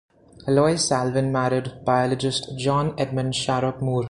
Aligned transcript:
Heloise 0.47 0.79
Salvin 0.87 1.31
married 1.31 1.85
biologist 1.85 2.57
John 2.57 2.95
Edmund 2.97 3.35
Sharrock 3.35 3.81
Moore. 3.83 3.99